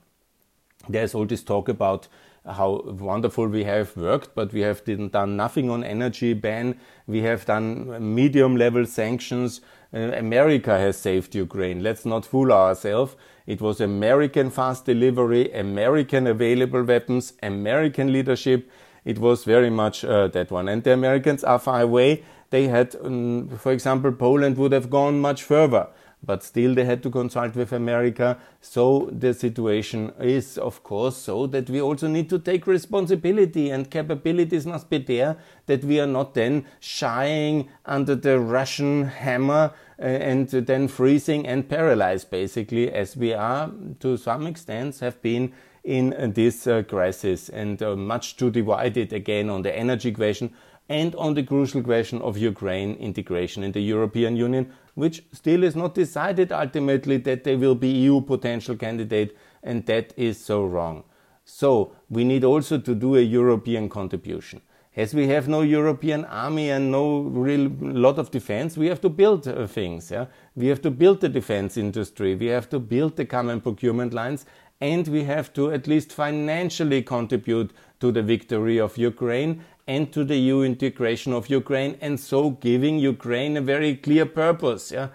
There's 0.88 1.14
all 1.14 1.26
this 1.26 1.43
talk 1.43 1.69
about 1.69 2.09
how 2.45 2.83
wonderful 2.85 3.47
we 3.47 3.64
have 3.64 3.97
worked, 3.97 4.35
but 4.35 4.52
we 4.52 4.61
have 4.61 4.85
didn't 4.85 5.12
done 5.12 5.37
nothing 5.37 5.71
on 5.71 5.83
energy 5.83 6.35
ban. 6.35 6.78
We 7.07 7.23
have 7.23 7.47
done 7.47 8.14
medium 8.14 8.57
level 8.57 8.85
sanctions. 8.85 9.61
Uh, 9.95 10.11
America 10.12 10.76
has 10.78 10.99
saved 10.99 11.35
Ukraine. 11.35 11.83
Let's 11.83 12.04
not 12.04 12.26
fool 12.26 12.52
ourselves. 12.52 13.16
It 13.47 13.61
was 13.61 13.81
American 13.81 14.50
fast 14.50 14.85
delivery, 14.85 15.52
American 15.52 16.26
available 16.26 16.83
weapons, 16.83 17.33
American 17.43 18.12
leadership 18.12 18.69
it 19.04 19.19
was 19.19 19.45
very 19.45 19.71
much 19.71 20.04
uh, 20.04 20.28
that 20.28 20.50
one. 20.50 20.69
And 20.69 20.83
the 20.83 20.93
Americans 20.93 21.45
are 21.45 21.59
far 21.59 21.83
away. 21.83 22.25
They 22.51 22.69
had, 22.69 22.95
um, 23.03 23.49
for 23.59 23.73
example, 23.73 24.13
Poland 24.13 24.57
would 24.57 24.73
have 24.73 24.91
gone 24.91 25.21
much 25.21 25.43
further, 25.43 25.89
but 26.23 26.43
still 26.43 26.75
they 26.75 26.85
had 26.85 27.03
to 27.03 27.11
consult 27.11 27.55
with 27.55 27.73
America. 27.73 28.39
So 28.61 29.11
the 29.13 29.35
situation 29.35 30.13
is, 30.21 30.59
of 30.59 30.83
course, 30.83 31.17
so 31.17 31.47
that 31.49 31.69
we 31.69 31.81
also 31.81 32.09
need 32.09 32.29
to 32.31 32.39
take 32.39 32.67
responsibility 32.67 33.71
and 33.71 33.91
capabilities 33.91 34.67
must 34.67 34.89
be 34.89 34.99
there 34.99 35.37
that 35.67 35.85
we 35.85 36.01
are 36.01 36.07
not 36.07 36.35
then 36.35 36.65
shying 36.81 37.69
under 37.85 38.15
the 38.15 38.39
Russian 38.39 39.05
hammer 39.05 39.73
uh, 39.99 40.03
and 40.03 40.49
then 40.49 40.89
freezing 40.89 41.47
and 41.47 41.69
paralyzed 41.69 42.31
basically 42.31 42.91
as 42.93 43.17
we 43.17 43.33
are 43.33 43.71
to 44.01 44.17
some 44.17 44.47
extent 44.47 44.99
have 44.99 45.21
been 45.23 45.53
in 45.85 46.33
this 46.33 46.67
uh, 46.67 46.83
crisis 46.83 47.49
and 47.51 47.83
uh, 47.83 47.95
much 47.95 48.37
too 48.37 48.51
divided 48.51 49.13
again 49.13 49.51
on 49.51 49.63
the 49.63 49.79
energy 49.79 50.11
question 50.11 50.53
and 50.88 51.14
on 51.14 51.35
the 51.35 51.43
crucial 51.43 51.83
question 51.83 52.21
of 52.21 52.37
Ukraine 52.37 52.95
integration 52.97 53.62
in 53.62 53.73
the 53.73 53.81
European 53.81 54.37
Union, 54.37 54.73
which 54.95 55.25
still 55.33 55.64
is 55.64 55.75
not 55.75 55.95
decided 55.95 56.53
ultimately 56.53 57.17
that 57.19 57.45
they 57.45 57.57
will 57.57 57.75
be 57.75 57.88
EU 57.88 58.21
potential 58.21 58.76
candidate, 58.76 59.37
and 59.62 59.87
that 59.87 60.12
is 60.17 60.38
so 60.38 60.64
wrong. 60.64 61.05
So 61.45 61.95
we 62.11 62.25
need 62.25 62.45
also 62.45 62.79
to 62.79 62.95
do 62.95 63.17
a 63.17 63.21
European 63.21 63.88
contribution. 63.88 64.61
As 64.97 65.12
we 65.12 65.26
have 65.26 65.49
no 65.49 65.62
European 65.62 66.25
army 66.26 66.71
and 66.71 66.93
no 66.93 67.23
real 67.23 67.69
lot 67.81 68.19
of 68.19 68.31
defense, 68.31 68.76
we 68.76 68.87
have 68.87 69.00
to 69.00 69.09
build 69.09 69.49
uh, 69.49 69.67
things. 69.67 70.11
Yeah? 70.11 70.26
We 70.55 70.69
have 70.69 70.81
to 70.83 70.91
build 70.91 71.21
the 71.21 71.29
defense 71.29 71.76
industry. 71.76 72.37
We 72.37 72.47
have 72.47 72.69
to 72.71 72.79
build 72.79 73.17
the 73.17 73.25
common 73.25 73.61
procurement 73.61 74.14
lines 74.14 74.47
and 74.81 75.09
we 75.09 75.25
have 75.25 75.53
to 75.55 75.73
at 75.73 75.88
least 75.88 76.12
financially 76.12 77.03
contribute 77.03 77.73
to 78.00 78.12
the 78.12 78.23
victory 78.23 78.79
of 78.79 78.97
Ukraine 78.97 79.64
and 79.87 80.12
to 80.12 80.25
the 80.25 80.37
EU 80.37 80.62
integration 80.62 81.33
of 81.33 81.50
Ukraine, 81.50 81.97
and 82.00 82.19
so 82.19 82.50
giving 82.50 82.99
Ukraine 82.99 83.57
a 83.57 83.61
very 83.61 83.97
clear 83.97 84.26
purpose. 84.26 84.93
Yeah? 84.93 85.09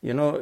You 0.00 0.14
know, 0.14 0.40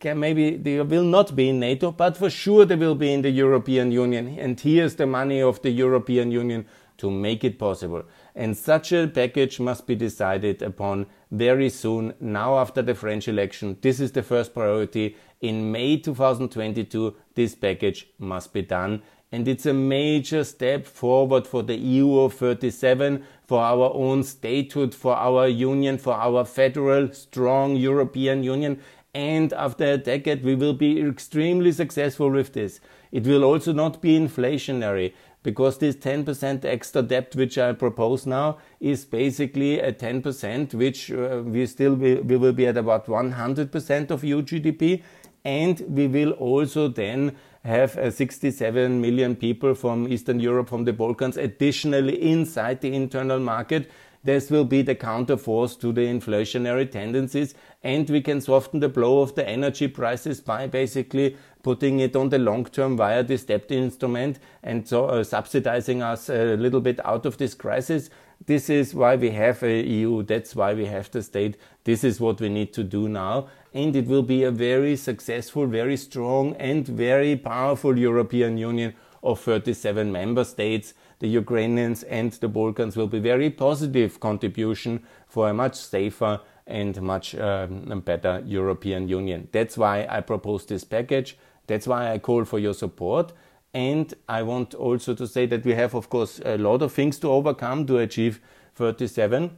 can 0.00 0.18
maybe 0.18 0.56
they 0.56 0.80
will 0.80 1.04
not 1.04 1.36
be 1.36 1.50
in 1.50 1.60
NATO, 1.60 1.92
but 1.92 2.16
for 2.16 2.30
sure 2.30 2.64
they 2.64 2.76
will 2.76 2.94
be 2.94 3.12
in 3.12 3.22
the 3.22 3.30
European 3.30 3.92
Union. 3.92 4.38
And 4.38 4.58
here's 4.58 4.96
the 4.96 5.06
money 5.06 5.42
of 5.42 5.60
the 5.60 5.70
European 5.70 6.30
Union 6.30 6.66
to 6.96 7.10
make 7.10 7.44
it 7.44 7.58
possible. 7.58 8.04
And 8.34 8.56
such 8.56 8.92
a 8.92 9.06
package 9.08 9.60
must 9.60 9.86
be 9.86 9.94
decided 9.94 10.62
upon 10.62 11.06
very 11.30 11.68
soon, 11.68 12.14
now 12.20 12.58
after 12.58 12.80
the 12.80 12.94
French 12.94 13.28
election. 13.28 13.76
This 13.82 14.00
is 14.00 14.12
the 14.12 14.22
first 14.22 14.54
priority. 14.54 15.16
In 15.42 15.70
May 15.72 15.98
2022, 15.98 17.14
this 17.34 17.54
package 17.54 18.08
must 18.18 18.52
be 18.52 18.62
done. 18.62 19.02
And 19.32 19.48
it's 19.48 19.64
a 19.64 19.72
major 19.72 20.44
step 20.44 20.86
forward 20.86 21.46
for 21.46 21.62
the 21.62 21.74
EU 21.74 22.20
of 22.20 22.34
37, 22.34 23.24
for 23.46 23.60
our 23.60 23.90
own 23.94 24.22
statehood, 24.22 24.94
for 24.94 25.16
our 25.16 25.48
union, 25.48 25.96
for 25.96 26.12
our 26.12 26.44
federal, 26.44 27.12
strong 27.14 27.74
European 27.76 28.44
Union. 28.44 28.78
And 29.14 29.52
after 29.54 29.84
a 29.84 29.98
decade, 29.98 30.44
we 30.44 30.54
will 30.54 30.74
be 30.74 31.00
extremely 31.00 31.72
successful 31.72 32.30
with 32.30 32.52
this. 32.52 32.80
It 33.10 33.26
will 33.26 33.42
also 33.44 33.72
not 33.72 34.02
be 34.02 34.18
inflationary 34.18 35.14
because 35.42 35.78
this 35.78 35.96
10% 35.96 36.64
extra 36.64 37.02
debt 37.02 37.34
which 37.34 37.58
I 37.58 37.72
propose 37.72 38.26
now 38.26 38.58
is 38.80 39.04
basically 39.04 39.80
a 39.80 39.92
10% 39.92 40.74
which 40.74 41.10
uh, 41.10 41.42
we 41.44 41.66
still 41.66 41.96
be, 41.96 42.14
we 42.16 42.36
will 42.36 42.52
be 42.52 42.66
at 42.66 42.76
about 42.76 43.06
100% 43.06 44.10
of 44.10 44.24
EU 44.24 44.42
GDP 44.42 45.02
and 45.44 45.80
we 45.88 46.06
will 46.06 46.32
also 46.32 46.88
then 46.88 47.36
have 47.64 47.96
uh, 47.96 48.10
67 48.10 49.00
million 49.00 49.36
people 49.36 49.74
from 49.74 50.08
Eastern 50.08 50.40
Europe, 50.40 50.68
from 50.68 50.84
the 50.84 50.92
Balkans, 50.92 51.36
additionally 51.36 52.20
inside 52.20 52.80
the 52.80 52.94
internal 52.94 53.38
market. 53.38 53.90
This 54.24 54.50
will 54.50 54.64
be 54.64 54.82
the 54.82 54.94
counterforce 54.94 55.78
to 55.80 55.92
the 55.92 56.02
inflationary 56.02 56.88
tendencies, 56.88 57.54
and 57.82 58.08
we 58.08 58.20
can 58.20 58.40
soften 58.40 58.78
the 58.78 58.88
blow 58.88 59.20
of 59.20 59.34
the 59.34 59.48
energy 59.48 59.88
prices 59.88 60.40
by 60.40 60.68
basically 60.68 61.36
putting 61.64 61.98
it 61.98 62.14
on 62.14 62.28
the 62.28 62.38
long 62.38 62.64
term 62.64 62.96
via 62.96 63.24
this 63.24 63.44
debt 63.44 63.70
instrument 63.70 64.38
and 64.62 64.86
so 64.86 65.06
uh, 65.06 65.24
subsidizing 65.24 66.02
us 66.02 66.28
a 66.28 66.56
little 66.56 66.80
bit 66.80 67.04
out 67.04 67.26
of 67.26 67.38
this 67.38 67.54
crisis. 67.54 68.10
This 68.46 68.70
is 68.70 68.94
why 68.94 69.16
we 69.16 69.30
have 69.30 69.62
a 69.62 69.82
EU. 69.82 70.22
That's 70.22 70.54
why 70.54 70.74
we 70.74 70.86
have 70.86 71.10
the 71.10 71.22
state. 71.22 71.56
This 71.84 72.04
is 72.04 72.20
what 72.20 72.40
we 72.40 72.48
need 72.48 72.72
to 72.74 72.84
do 72.84 73.08
now. 73.08 73.48
And 73.74 73.96
it 73.96 74.06
will 74.06 74.22
be 74.22 74.44
a 74.44 74.50
very 74.50 74.96
successful, 74.96 75.66
very 75.66 75.96
strong 75.96 76.54
and 76.56 76.86
very 76.86 77.36
powerful 77.36 77.98
European 77.98 78.58
Union 78.58 78.94
of 79.22 79.40
37 79.40 80.12
member 80.12 80.44
states. 80.44 80.94
The 81.20 81.28
Ukrainians 81.28 82.02
and 82.02 82.32
the 82.32 82.48
Balkans 82.48 82.96
will 82.96 83.06
be 83.06 83.20
very 83.20 83.48
positive 83.48 84.20
contribution 84.20 85.04
for 85.26 85.48
a 85.48 85.54
much 85.54 85.76
safer 85.76 86.40
and 86.66 87.00
much 87.00 87.34
um, 87.36 88.00
better 88.04 88.42
European 88.44 89.08
Union. 89.08 89.48
That's 89.52 89.78
why 89.78 90.06
I 90.08 90.20
propose 90.20 90.66
this 90.66 90.84
package. 90.84 91.38
That's 91.66 91.86
why 91.86 92.12
I 92.12 92.18
call 92.18 92.44
for 92.44 92.58
your 92.58 92.74
support. 92.74 93.32
And 93.74 94.12
I 94.28 94.42
want 94.42 94.74
also 94.74 95.14
to 95.14 95.26
say 95.26 95.46
that 95.46 95.64
we 95.64 95.74
have, 95.74 95.94
of 95.94 96.10
course, 96.10 96.40
a 96.44 96.58
lot 96.58 96.82
of 96.82 96.92
things 96.92 97.18
to 97.20 97.30
overcome 97.30 97.86
to 97.86 97.98
achieve 97.98 98.40
37. 98.74 99.56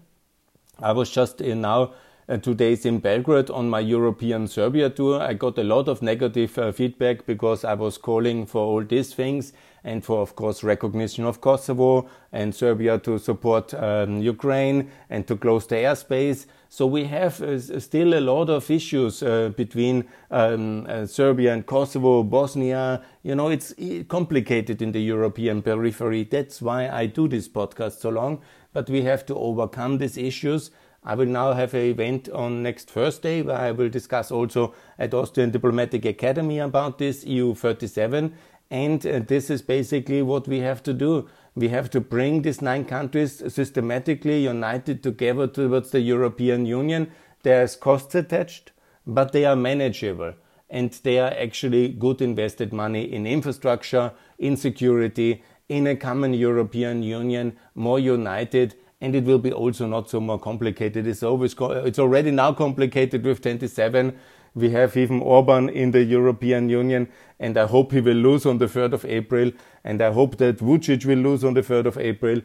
I 0.80 0.92
was 0.92 1.10
just 1.10 1.40
in 1.40 1.60
now 1.60 1.92
uh, 2.28 2.36
two 2.36 2.54
days 2.54 2.86
in 2.86 2.98
Belgrade 2.98 3.50
on 3.50 3.68
my 3.68 3.80
European 3.80 4.46
Serbia 4.46 4.90
tour. 4.90 5.20
I 5.20 5.34
got 5.34 5.58
a 5.58 5.64
lot 5.64 5.88
of 5.88 6.02
negative 6.02 6.58
uh, 6.58 6.72
feedback 6.72 7.26
because 7.26 7.64
I 7.64 7.74
was 7.74 7.98
calling 7.98 8.46
for 8.46 8.62
all 8.62 8.84
these 8.84 9.14
things 9.14 9.52
and 9.84 10.02
for, 10.02 10.20
of 10.22 10.34
course, 10.34 10.64
recognition 10.64 11.24
of 11.24 11.40
Kosovo 11.40 12.08
and 12.32 12.54
Serbia 12.54 12.98
to 13.00 13.18
support 13.18 13.74
um, 13.74 14.22
Ukraine 14.22 14.90
and 15.10 15.26
to 15.26 15.36
close 15.36 15.66
the 15.66 15.76
airspace. 15.76 16.46
So 16.70 16.86
we 16.86 17.04
have 17.04 17.40
uh, 17.40 17.60
still 17.78 18.14
a 18.14 18.20
lot 18.20 18.48
of 18.48 18.70
issues 18.70 19.22
uh, 19.22 19.50
between 19.50 20.06
um, 20.30 20.86
uh, 20.88 21.06
Serbia 21.06 21.52
and 21.52 21.66
Kosovo, 21.66 22.22
Bosnia. 22.22 23.02
You 23.22 23.34
know, 23.34 23.48
it's 23.48 23.74
complicated 24.08 24.80
in 24.82 24.92
the 24.92 25.02
European 25.02 25.62
periphery. 25.62 26.24
That's 26.24 26.62
why 26.62 26.88
I 26.88 27.06
do 27.06 27.28
this 27.28 27.48
podcast 27.48 28.00
so 28.00 28.08
long. 28.08 28.40
But 28.72 28.90
we 28.90 29.02
have 29.02 29.24
to 29.26 29.36
overcome 29.36 29.98
these 29.98 30.16
issues. 30.16 30.70
I 31.04 31.14
will 31.14 31.26
now 31.26 31.52
have 31.52 31.74
an 31.74 31.82
event 31.82 32.28
on 32.30 32.62
next 32.62 32.90
Thursday 32.90 33.42
where 33.42 33.58
I 33.58 33.72
will 33.72 33.88
discuss 33.88 34.30
also 34.30 34.74
at 34.98 35.12
Austrian 35.12 35.50
Diplomatic 35.50 36.04
Academy 36.04 36.58
about 36.58 36.98
this 36.98 37.24
EU 37.24 37.54
37 37.54 38.34
and 38.70 39.06
uh, 39.06 39.18
this 39.18 39.50
is 39.50 39.62
basically 39.62 40.22
what 40.22 40.48
we 40.48 40.60
have 40.60 40.82
to 40.84 40.94
do. 40.94 41.28
We 41.54 41.68
have 41.68 41.90
to 41.90 42.00
bring 42.00 42.42
these 42.42 42.62
nine 42.62 42.84
countries 42.84 43.42
systematically 43.52 44.42
united 44.42 45.02
together 45.02 45.46
towards 45.46 45.90
the 45.90 46.00
European 46.00 46.66
Union. 46.66 47.10
There's 47.42 47.76
costs 47.76 48.14
attached, 48.14 48.72
but 49.06 49.32
they 49.32 49.44
are 49.44 49.56
manageable. 49.56 50.34
and 50.70 50.90
they 51.04 51.18
are 51.18 51.32
actually 51.38 51.88
good 51.88 52.20
invested 52.20 52.72
money 52.72 53.04
in 53.12 53.26
infrastructure, 53.26 54.12
in 54.38 54.56
security, 54.56 55.42
in 55.68 55.86
a 55.86 55.96
common 55.96 56.34
European 56.34 57.02
Union, 57.02 57.56
more 57.74 57.98
united, 57.98 58.74
and 59.04 59.14
it 59.14 59.24
will 59.24 59.38
be 59.38 59.52
also 59.52 59.86
not 59.86 60.08
so 60.08 60.18
more 60.18 60.38
complicated. 60.38 61.06
It's 61.06 61.22
always 61.22 61.54
it's 61.60 61.98
already 61.98 62.30
now 62.30 62.52
complicated 62.52 63.22
with 63.22 63.42
27. 63.42 64.18
We 64.54 64.70
have 64.70 64.96
even 64.96 65.20
Orban 65.20 65.68
in 65.68 65.90
the 65.90 66.02
European 66.02 66.70
Union, 66.70 67.08
and 67.38 67.58
I 67.58 67.66
hope 67.66 67.92
he 67.92 68.00
will 68.00 68.16
lose 68.16 68.46
on 68.46 68.58
the 68.58 68.66
3rd 68.66 68.94
of 68.94 69.04
April, 69.04 69.50
and 69.82 70.00
I 70.00 70.10
hope 70.12 70.38
that 70.38 70.58
Vucic 70.58 71.04
will 71.04 71.18
lose 71.18 71.44
on 71.44 71.54
the 71.54 71.60
3rd 71.60 71.86
of 71.86 71.98
April. 71.98 72.40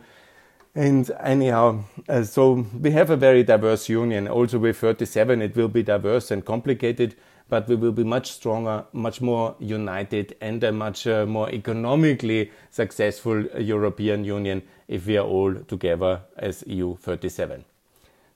And 0.76 1.10
anyhow, 1.20 1.84
uh, 2.08 2.24
so 2.24 2.66
we 2.80 2.92
have 2.92 3.10
a 3.10 3.18
very 3.18 3.44
diverse 3.44 3.90
union. 3.90 4.28
Also 4.28 4.60
with 4.60 4.78
37, 4.78 5.42
it 5.42 5.56
will 5.56 5.68
be 5.68 5.82
diverse 5.82 6.30
and 6.30 6.46
complicated, 6.46 7.16
but 7.50 7.68
we 7.68 7.76
will 7.76 7.92
be 7.92 8.04
much 8.04 8.32
stronger, 8.32 8.86
much 8.94 9.20
more 9.20 9.56
united, 9.60 10.36
and 10.42 10.64
a 10.64 10.72
much 10.72 11.08
uh, 11.08 11.26
more 11.26 11.50
economically 11.50 12.52
successful 12.70 13.44
European 13.58 14.24
Union 14.24 14.62
if 14.88 15.08
we 15.08 15.18
are 15.18 15.26
all 15.26 15.56
together 15.68 16.22
as 16.38 16.64
EU 16.68 16.96
37. 16.98 17.66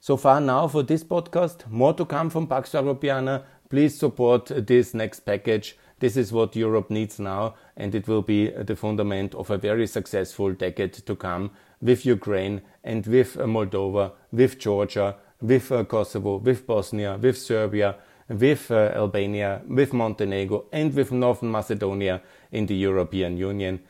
So 0.00 0.16
far 0.16 0.40
now 0.40 0.66
for 0.66 0.82
this 0.82 1.04
podcast. 1.04 1.70
More 1.70 1.94
to 1.94 2.04
come 2.04 2.30
from 2.30 2.48
Pax 2.48 2.72
Europiana. 2.72 3.44
Please 3.70 3.96
support 3.96 4.46
this 4.54 4.92
next 4.92 5.20
package. 5.20 5.78
This 6.00 6.16
is 6.16 6.32
what 6.32 6.56
Europe 6.56 6.90
needs 6.90 7.18
now, 7.18 7.54
and 7.76 7.94
it 7.94 8.06
will 8.08 8.20
be 8.20 8.50
the 8.50 8.76
fundament 8.76 9.34
of 9.34 9.50
a 9.50 9.56
very 9.56 9.86
successful 9.86 10.52
decade 10.52 10.92
to 10.92 11.16
come 11.16 11.52
with 11.84 12.06
Ukraine 12.06 12.62
and 12.82 13.06
with 13.06 13.36
Moldova, 13.36 14.12
with 14.32 14.58
Georgia, 14.58 15.16
with 15.40 15.70
uh, 15.70 15.84
Kosovo, 15.84 16.38
with 16.38 16.66
Bosnia, 16.66 17.18
with 17.20 17.36
Serbia, 17.38 17.96
with 18.28 18.70
uh, 18.70 18.90
Albania, 18.96 19.60
with 19.68 19.92
Montenegro, 19.92 20.64
and 20.72 20.94
with 20.94 21.12
Northern 21.12 21.52
Macedonia 21.52 22.22
in 22.50 22.66
the 22.66 22.74
European 22.74 23.36
Union. 23.36 23.80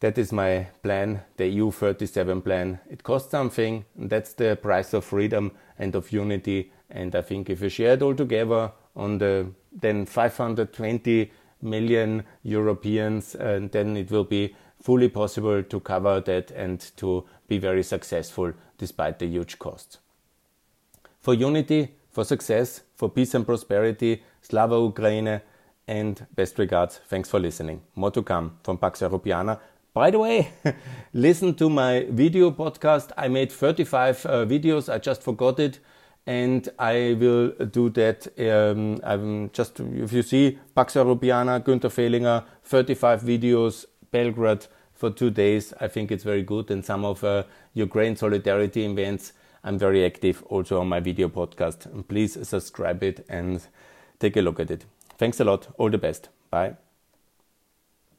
That 0.00 0.18
is 0.18 0.30
my 0.30 0.66
plan, 0.82 1.22
the 1.38 1.46
EU 1.48 1.70
37 1.70 2.42
plan. 2.42 2.80
It 2.90 3.02
costs 3.02 3.30
something, 3.30 3.86
and 3.96 4.10
that's 4.10 4.34
the 4.34 4.56
price 4.56 4.92
of 4.92 5.06
freedom 5.06 5.52
and 5.78 5.94
of 5.94 6.12
unity. 6.12 6.70
And 6.90 7.14
I 7.14 7.22
think 7.22 7.48
if 7.48 7.62
we 7.62 7.70
share 7.70 7.94
it 7.94 8.02
all 8.02 8.14
together 8.14 8.72
on 8.94 9.18
the 9.18 9.46
then 9.72 10.04
520 10.04 11.32
million 11.62 12.24
Europeans, 12.42 13.34
and 13.34 13.70
then 13.70 13.96
it 13.96 14.10
will 14.10 14.24
be 14.24 14.54
fully 14.86 15.08
possible 15.08 15.64
to 15.64 15.80
cover 15.80 16.20
that 16.20 16.52
and 16.52 16.92
to 16.96 17.24
be 17.48 17.58
very 17.58 17.82
successful 17.82 18.52
despite 18.78 19.18
the 19.18 19.26
huge 19.26 19.58
costs. 19.58 19.98
For 21.18 21.34
unity, 21.34 21.88
for 22.12 22.24
success, 22.24 22.82
for 22.94 23.08
peace 23.10 23.34
and 23.34 23.44
prosperity, 23.44 24.22
Slava 24.42 24.76
Ukraine, 24.76 25.40
and 25.88 26.24
best 26.36 26.58
regards. 26.60 27.00
Thanks 27.08 27.28
for 27.28 27.40
listening. 27.40 27.82
More 27.96 28.12
to 28.12 28.22
come 28.22 28.58
from 28.62 28.78
Pax 28.78 29.00
Europiana. 29.00 29.58
By 29.92 30.12
the 30.12 30.20
way, 30.20 30.52
listen 31.12 31.54
to 31.54 31.68
my 31.68 32.06
video 32.08 32.52
podcast. 32.52 33.10
I 33.16 33.26
made 33.26 33.50
35 33.50 34.26
uh, 34.26 34.30
videos. 34.46 34.92
I 34.92 34.98
just 34.98 35.22
forgot 35.22 35.58
it. 35.58 35.80
And 36.28 36.68
I 36.78 37.16
will 37.18 37.48
do 37.78 37.90
that. 37.90 38.28
Um, 38.38 39.00
I'm 39.02 39.50
just, 39.50 39.80
if 39.80 40.12
you 40.12 40.22
see 40.22 40.58
Pax 40.76 40.94
Europiana, 40.94 41.60
Günther 41.60 41.90
Fehlinger, 41.90 42.44
35 42.62 43.22
videos, 43.22 43.84
Belgrade 44.12 44.66
for 44.96 45.10
two 45.10 45.30
days. 45.30 45.72
I 45.80 45.88
think 45.88 46.10
it's 46.10 46.24
very 46.24 46.42
good. 46.42 46.70
And 46.70 46.84
some 46.84 47.04
of 47.04 47.22
uh, 47.22 47.44
Ukraine 47.74 48.16
solidarity 48.16 48.84
events, 48.84 49.32
I'm 49.62 49.78
very 49.78 50.04
active 50.04 50.42
also 50.46 50.80
on 50.80 50.88
my 50.88 51.00
video 51.00 51.28
podcast. 51.28 52.08
Please 52.08 52.38
subscribe 52.48 53.02
it 53.02 53.24
and 53.28 53.60
take 54.18 54.36
a 54.36 54.40
look 54.40 54.58
at 54.58 54.70
it. 54.70 54.86
Thanks 55.18 55.40
a 55.40 55.44
lot. 55.44 55.68
All 55.78 55.90
the 55.90 55.98
best. 55.98 56.30
Bye. 56.50 56.85